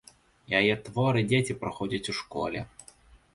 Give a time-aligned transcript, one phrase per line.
[0.59, 2.59] Яе творы дзеці праходзяць у школе.